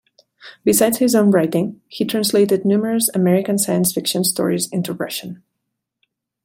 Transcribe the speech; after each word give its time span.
Besides 0.63 0.97
his 0.97 1.13
own 1.13 1.29
writing, 1.29 1.79
he 1.87 2.05
translated 2.05 2.65
numerous 2.65 3.07
American 3.13 3.59
science 3.59 3.93
fiction 3.93 4.23
stories 4.23 4.67
into 4.71 4.93
Russian. 4.93 5.43